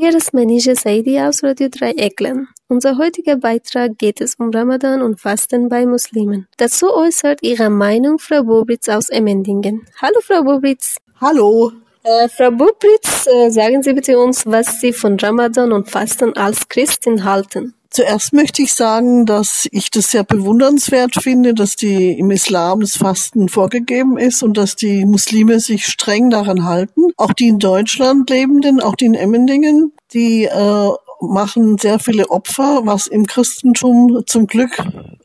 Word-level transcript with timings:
Hier 0.00 0.14
ist 0.14 0.32
Manisha 0.32 0.76
Saidi 0.76 1.18
aus 1.18 1.42
Radio 1.42 1.68
Dreieckland. 1.68 2.46
Unser 2.68 2.98
heutiger 2.98 3.34
Beitrag 3.34 3.98
geht 3.98 4.20
es 4.20 4.36
um 4.36 4.50
Ramadan 4.50 5.02
und 5.02 5.20
Fasten 5.20 5.68
bei 5.68 5.86
Muslimen. 5.86 6.46
Dazu 6.56 6.94
äußert 6.94 7.40
ihre 7.42 7.68
Meinung 7.68 8.20
Frau 8.20 8.44
Bobritz 8.44 8.88
aus 8.88 9.08
Emmendingen. 9.08 9.88
Hallo 10.00 10.20
Frau 10.22 10.44
Bobritz. 10.44 10.98
Hallo. 11.20 11.72
Äh, 12.04 12.28
Frau 12.28 12.52
Bobritz, 12.52 13.26
äh, 13.26 13.50
sagen 13.50 13.82
Sie 13.82 13.92
bitte 13.92 14.20
uns, 14.20 14.46
was 14.46 14.80
Sie 14.80 14.92
von 14.92 15.18
Ramadan 15.18 15.72
und 15.72 15.90
Fasten 15.90 16.32
als 16.36 16.68
Christin 16.68 17.24
halten. 17.24 17.74
Zuerst 17.98 18.32
möchte 18.32 18.62
ich 18.62 18.74
sagen, 18.74 19.26
dass 19.26 19.66
ich 19.72 19.90
das 19.90 20.12
sehr 20.12 20.22
bewundernswert 20.22 21.16
finde, 21.20 21.52
dass 21.52 21.74
die 21.74 22.16
im 22.16 22.30
Islam 22.30 22.78
das 22.78 22.96
Fasten 22.96 23.48
vorgegeben 23.48 24.16
ist 24.16 24.44
und 24.44 24.56
dass 24.56 24.76
die 24.76 25.04
Muslime 25.04 25.58
sich 25.58 25.84
streng 25.86 26.30
daran 26.30 26.64
halten. 26.64 27.08
Auch 27.16 27.32
die 27.32 27.48
in 27.48 27.58
Deutschland 27.58 28.30
lebenden, 28.30 28.80
auch 28.80 28.94
die 28.94 29.06
in 29.06 29.14
Emmendingen, 29.14 29.90
die 30.12 30.44
äh, 30.44 30.90
machen 31.20 31.76
sehr 31.78 31.98
viele 31.98 32.30
Opfer, 32.30 32.82
was 32.84 33.08
im 33.08 33.26
Christentum 33.26 34.22
zum 34.26 34.46
Glück 34.46 34.80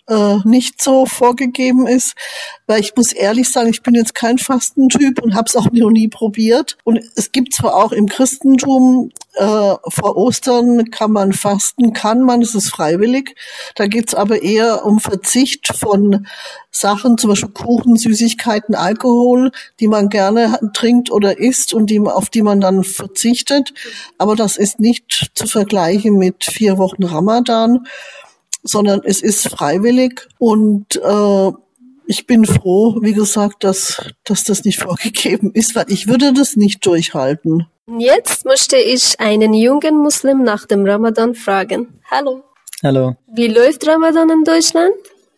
äh, 0.07 0.37
nicht 0.43 0.81
so 0.81 1.05
vorgegeben 1.05 1.87
ist. 1.87 2.13
Weil 2.67 2.81
ich 2.81 2.95
muss 2.95 3.11
ehrlich 3.11 3.49
sagen, 3.49 3.69
ich 3.69 3.83
bin 3.83 3.95
jetzt 3.95 4.15
kein 4.15 4.37
Fastentyp 4.37 5.21
und 5.21 5.35
habe 5.35 5.47
es 5.47 5.55
auch 5.55 5.71
noch 5.71 5.91
nie 5.91 6.07
probiert. 6.07 6.77
Und 6.83 6.99
es 7.15 7.31
gibt 7.31 7.53
zwar 7.53 7.75
auch 7.75 7.91
im 7.91 8.07
Christentum 8.07 9.11
äh, 9.35 9.75
vor 9.87 10.15
Ostern 10.15 10.91
kann 10.91 11.11
man 11.11 11.33
fasten, 11.33 11.93
kann 11.93 12.21
man, 12.21 12.41
es 12.41 12.53
ist 12.53 12.69
freiwillig. 12.69 13.35
Da 13.75 13.87
geht's 13.87 14.13
aber 14.13 14.43
eher 14.43 14.85
um 14.85 14.99
Verzicht 14.99 15.75
von 15.75 16.27
Sachen, 16.69 17.17
zum 17.17 17.31
Beispiel 17.31 17.49
Kuchen, 17.49 17.95
Süßigkeiten, 17.95 18.75
Alkohol, 18.75 19.51
die 19.79 19.87
man 19.87 20.09
gerne 20.09 20.59
trinkt 20.73 21.11
oder 21.11 21.39
isst 21.39 21.73
und 21.73 21.89
die, 21.89 21.99
auf 21.99 22.29
die 22.29 22.43
man 22.43 22.61
dann 22.61 22.83
verzichtet. 22.83 23.73
Aber 24.17 24.35
das 24.35 24.57
ist 24.57 24.79
nicht 24.79 25.31
zu 25.33 25.47
vergleichen 25.47 26.17
mit 26.17 26.43
vier 26.43 26.77
Wochen 26.77 27.03
Ramadan, 27.03 27.87
sondern 28.63 29.01
es 29.03 29.21
ist 29.21 29.47
freiwillig 29.47 30.27
und 30.39 30.95
äh, 30.95 31.51
ich 32.05 32.27
bin 32.27 32.45
froh, 32.45 32.97
wie 33.01 33.13
gesagt, 33.13 33.63
dass, 33.63 34.01
dass 34.23 34.43
das 34.43 34.63
nicht 34.63 34.79
vorgegeben 34.81 35.51
ist, 35.53 35.75
weil 35.75 35.85
ich 35.87 36.07
würde 36.07 36.33
das 36.33 36.55
nicht 36.55 36.85
durchhalten. 36.85 37.67
Jetzt 37.99 38.45
möchte 38.45 38.77
ich 38.77 39.19
einen 39.19 39.53
jungen 39.53 39.97
Muslim 39.97 40.43
nach 40.43 40.65
dem 40.65 40.85
Ramadan 40.85 41.35
fragen. 41.35 41.99
Hallo. 42.09 42.43
Hallo. 42.81 43.15
Wie 43.27 43.47
läuft 43.47 43.85
Ramadan 43.87 44.29
in 44.29 44.43
Deutschland? 44.43 44.93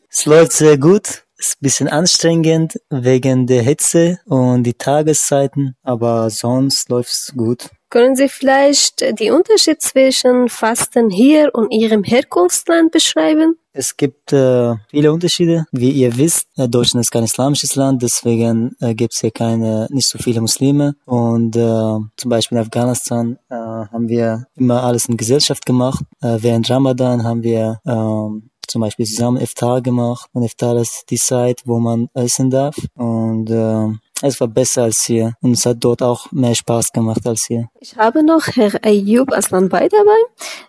Es 0.09 0.25
läuft 0.25 0.53
sehr 0.53 0.77
gut. 0.77 1.23
Es 1.37 1.49
ist 1.49 1.55
ein 1.55 1.63
bisschen 1.63 1.87
anstrengend 1.89 2.79
wegen 2.89 3.45
der 3.45 3.61
Hitze 3.61 4.19
und 4.25 4.63
die 4.63 4.73
Tageszeiten, 4.73 5.75
aber 5.83 6.29
sonst 6.29 6.89
läuft 6.89 7.09
es 7.09 7.33
gut. 7.35 7.69
Können 7.89 8.15
Sie 8.15 8.29
vielleicht 8.29 9.19
die 9.19 9.31
Unterschied 9.31 9.81
zwischen 9.81 10.49
Fasten 10.49 11.09
hier 11.09 11.51
und 11.53 11.71
Ihrem 11.71 12.03
Herkunftsland 12.03 12.91
beschreiben? 12.91 13.57
Es 13.77 13.97
gibt 13.97 14.31
äh, 14.31 14.73
viele 14.89 15.11
Unterschiede. 15.11 15.65
Wie 15.73 15.91
ihr 15.91 16.15
wisst, 16.17 16.47
äh, 16.57 16.69
Deutschland 16.69 17.03
ist 17.03 17.11
kein 17.11 17.25
islamisches 17.25 17.75
Land, 17.75 18.01
deswegen 18.01 18.73
äh, 18.79 18.95
gibt 18.95 19.13
es 19.13 19.19
hier 19.19 19.31
keine, 19.31 19.87
nicht 19.91 20.07
so 20.07 20.17
viele 20.17 20.39
Muslime. 20.39 20.95
Und 21.05 21.57
äh, 21.57 21.99
zum 22.15 22.29
Beispiel 22.29 22.57
in 22.57 22.63
Afghanistan 22.63 23.37
äh, 23.49 23.55
haben 23.55 24.07
wir 24.07 24.47
immer 24.55 24.81
alles 24.81 25.07
in 25.07 25.17
Gesellschaft 25.17 25.65
gemacht. 25.65 26.05
Äh, 26.21 26.37
während 26.39 26.69
Ramadan 26.69 27.25
haben 27.25 27.43
wir 27.43 27.81
äh, 27.83 28.47
zum 28.67 28.81
Beispiel 28.81 29.05
zusammen 29.05 29.41
Iftar 29.41 29.81
gemacht. 29.81 30.29
Und 30.31 30.43
Iftar 30.43 30.77
ist 30.77 31.05
die 31.09 31.17
Zeit, 31.17 31.61
wo 31.65 31.79
man 31.79 32.07
essen 32.13 32.49
darf. 32.49 32.77
Und 32.95 33.49
äh, 33.49 33.87
es 34.21 34.39
war 34.39 34.47
besser 34.47 34.83
als 34.83 35.05
hier. 35.05 35.33
Und 35.41 35.53
es 35.53 35.65
hat 35.65 35.77
dort 35.79 36.01
auch 36.01 36.31
mehr 36.31 36.55
Spaß 36.55 36.91
gemacht 36.91 37.25
als 37.25 37.45
hier. 37.47 37.69
Ich 37.79 37.95
habe 37.97 38.23
noch 38.23 38.47
Herr 38.47 38.73
Ayub 38.83 39.31
Aslanbay 39.33 39.89
dabei. 39.89 40.19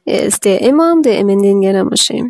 Er 0.05 0.23
ist 0.25 0.45
der 0.45 0.61
Imam 0.61 1.03
der 1.03 1.19
Emendingener 1.19 1.85
Moschee. 1.85 2.25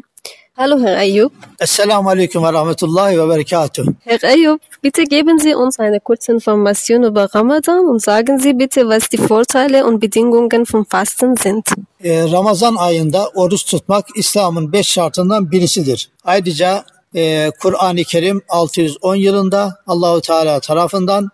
Hallo 0.58 0.78
Herr 0.80 0.96
Ayub. 0.96 1.32
Assalamu 1.58 2.08
alaikum 2.08 2.42
wa 2.42 2.50
rahmatullahi 2.50 3.18
wa 3.18 3.26
barakatuh. 3.26 3.84
Herr 4.04 4.24
Ayub, 4.24 4.58
bitte 4.80 5.04
geben 5.04 5.38
Sie 5.38 5.54
uns 5.54 5.78
eine 5.78 6.00
kurze 6.00 6.32
Information 6.32 7.04
über 7.04 7.26
Ramadan 7.34 7.84
und 7.86 8.00
sagen 8.00 8.38
Sie 8.38 8.54
bitte, 8.54 8.88
was 8.88 9.10
die 9.10 9.18
Vorteile 9.18 9.84
und 9.84 10.00
Bedingungen 10.00 10.64
vom 10.64 10.86
Fasten 10.86 11.36
sind. 11.36 11.66
Ee, 12.00 12.22
Ramazan 12.32 12.74
ayında 12.76 13.28
oruç 13.34 13.64
tutmak 13.64 14.06
İslam'ın 14.14 14.72
beş 14.72 14.88
şartından 14.88 15.50
birisidir. 15.50 16.10
Ayrıca 16.24 16.84
e, 17.16 17.50
Kur'an-ı 17.60 18.04
Kerim 18.04 18.42
610 18.48 19.14
yılında 19.14 19.78
Allahu 19.86 20.20
Teala 20.20 20.60
tarafından 20.60 21.30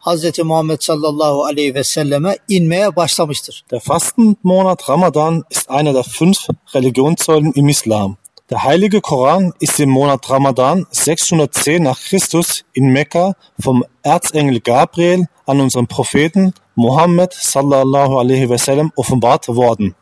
Hz. 0.00 0.38
Muhammed 0.38 0.80
sallallahu 0.80 1.44
aleyhi 1.44 1.74
ve 1.74 1.84
selleme 1.84 2.38
inmeye 2.48 2.96
başlamıştır. 2.96 3.64
Der 3.70 3.80
Fastenmonat 3.80 4.90
Ramadan 4.90 5.44
ist 5.50 5.70
einer 5.70 5.94
der 5.94 6.02
fünf 6.02 6.38
Religionssäulen 6.74 7.52
im 7.54 7.68
Islam. 7.68 8.16
Der 8.50 8.58
heilige 8.58 9.00
Koran 9.00 9.52
ist 9.60 9.80
im 9.80 9.90
Monat 9.90 10.30
Ramadan 10.30 10.86
610 10.92 11.84
nach 11.84 11.98
Christus 11.98 12.62
in 12.74 12.92
Mekka 12.92 13.34
vom 13.58 13.82
Erzengel 14.04 14.60
Gabriel 14.60 15.26
an 15.46 15.58
unseren 15.58 15.86
Propheten 15.86 16.52
Muhammed 16.76 17.32
sallallahu 17.32 18.18
aleyhi 18.18 18.50
ve 18.50 18.58
sellem 18.58 18.90
offenbart 18.96 19.46
worden. 19.46 19.94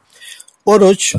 Oruç 0.66 1.16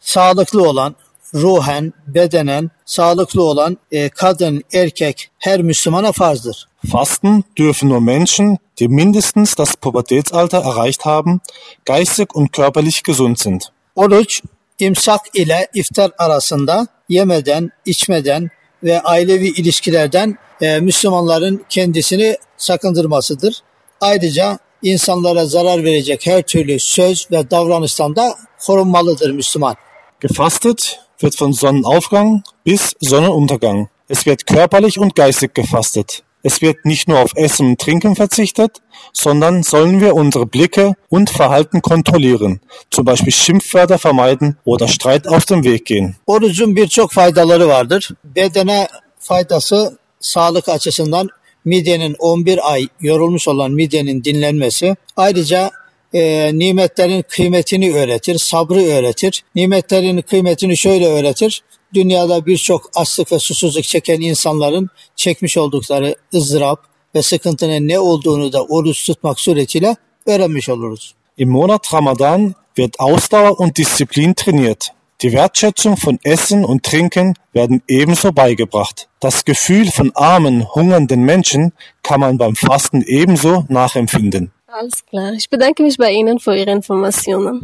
sağlıklı 0.00 0.68
olan, 0.68 0.96
ruhen, 1.34 1.92
bedenen 2.06 2.70
sağlıklı 2.84 3.42
olan 3.42 3.78
e, 3.92 4.08
kadın, 4.08 4.62
erkek 4.72 5.30
her 5.38 5.62
Müslümana 5.62 6.12
farzdır. 6.12 6.68
Fasten 6.92 7.44
dürfen 7.56 7.88
nur 7.88 7.98
Menschen, 7.98 8.58
die 8.76 8.88
mindestens 8.88 9.58
das 9.58 9.74
Pubertätsalter 9.74 10.62
erreicht 10.62 11.06
haben, 11.06 11.40
geistig 11.84 12.26
und 12.34 12.48
körperlich 12.52 13.02
gesund 13.02 13.36
sind. 13.36 13.60
Oruç 13.96 14.42
imsak 14.78 15.20
ile 15.34 15.68
iftar 15.74 16.10
arasında 16.18 16.86
yemeden, 17.08 17.70
içmeden 17.86 18.50
ve 18.82 19.00
ailevi 19.00 19.48
ilişkilerden 19.48 20.38
e, 20.60 20.80
Müslümanların 20.80 21.64
kendisini 21.68 22.36
sakındırmasıdır. 22.56 23.62
Ayrıca 24.00 24.58
insanlara 24.82 25.46
zarar 25.46 25.84
verecek 25.84 26.26
her 26.26 26.42
türlü 26.42 26.80
söz 26.80 27.30
ve 27.30 27.50
davranıştan 27.50 28.16
da 28.16 28.34
korunmalıdır 28.66 29.30
Müslüman. 29.30 29.76
Gefastet 30.20 30.98
wird 31.18 31.36
von 31.36 31.52
Sonnenaufgang 31.52 32.42
bis 32.64 32.94
Sonnenuntergang. 33.00 33.88
Es 34.08 34.26
wird 34.26 34.46
körperlich 34.46 34.98
und 34.98 35.14
geistig 35.14 35.54
gefastet. 35.54 36.24
Es 36.46 36.60
wird 36.60 36.84
nicht 36.84 37.08
nur 37.08 37.20
auf 37.20 37.30
Essen 37.36 37.68
und 37.68 37.80
Trinken 37.80 38.16
verzichtet, 38.16 38.82
sondern 39.14 39.62
sollen 39.62 40.02
wir 40.02 40.14
unsere 40.14 40.44
Blicke 40.44 40.92
und 41.08 41.30
Verhalten 41.30 41.80
kontrollieren, 41.80 42.60
zum 42.90 43.06
Beispiel 43.06 43.32
Schimpfwörter 43.32 43.98
vermeiden 43.98 44.58
oder 44.64 44.86
Streit 44.86 45.26
aus 45.26 45.46
dem 45.46 45.64
Weg 45.64 45.86
gehen. 45.86 46.16
Orucun 46.26 46.76
birçok 46.76 47.12
faydaları 47.12 47.68
vardır. 47.68 48.10
Bedene 48.24 48.88
faydası 49.18 49.98
sağlık 50.20 50.68
açısından 50.68 51.28
midenin 51.64 52.16
11 52.18 52.72
ay 52.72 52.88
yorulmuş 53.00 53.48
olan 53.48 53.72
midenin 53.72 54.24
dinlenmesi. 54.24 54.96
Ayrıca 55.16 55.70
e, 56.14 56.50
nimetlerin 56.58 57.24
kıymetini 57.28 57.92
öğretir, 57.92 58.38
sabrı 58.38 58.82
öğretir. 58.82 59.44
Nimetlerin 59.54 60.22
kıymetini 60.22 60.76
şöyle 60.76 61.06
öğretir. 61.06 61.62
Dünyada 61.94 62.46
birçok 62.46 62.90
açlık 62.94 63.32
ve 63.32 63.38
susuzluk 63.38 63.84
çeken 63.84 64.20
insanların 64.20 64.88
çekmiş 65.16 65.56
oldukları 65.56 66.16
ızdırap 66.34 66.80
ve 67.14 67.22
sıkıntının 67.22 67.88
ne 67.88 67.98
olduğunu 67.98 68.52
da 68.52 68.64
oruç 68.64 69.06
tutmak 69.06 69.40
suretiyle 69.40 69.96
öğrenmiş 70.26 70.68
oluruz. 70.68 71.14
Im 71.38 71.50
Monat 71.50 71.94
Ramadan 71.94 72.54
wird 72.76 72.94
Ausdauer 72.98 73.50
und 73.58 73.76
Disziplin 73.76 74.34
trainiert. 74.34 74.90
Die 75.22 75.30
Wertschätzung 75.30 75.96
von 75.96 76.18
Essen 76.24 76.64
und 76.64 76.82
Trinken 76.82 77.34
werden 77.54 77.80
ebenso 77.88 78.36
beigebracht. 78.36 79.06
Das 79.22 79.44
Gefühl 79.44 79.90
von 79.90 80.10
armen, 80.14 80.64
hungernden 80.74 81.20
Menschen 81.20 81.72
kann 82.02 82.20
man 82.20 82.38
beim 82.38 82.54
Fasten 82.54 83.04
ebenso 83.06 83.64
nachempfinden. 83.68 84.50
Alles 84.78 85.06
klar. 85.06 85.32
Ich 85.34 85.48
bedanke 85.48 85.82
mich 85.84 85.96
bei 85.96 86.10
Ihnen 86.10 86.38
für 86.40 86.54
Ihre 86.56 86.72
Informationen. 86.72 87.54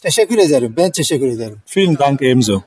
Teşekkür 0.00 0.38
ederim. 0.38 0.72
Ben 0.76 0.90
teşekkür 0.90 1.28
ederim. 1.36 1.58
Vielen 1.66 1.98
Dank 1.98 2.22
ebenso. 2.22 2.58